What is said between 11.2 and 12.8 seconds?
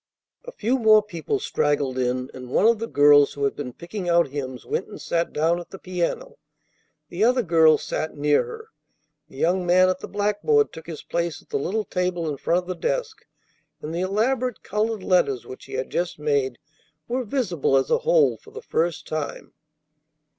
at the little table in front of the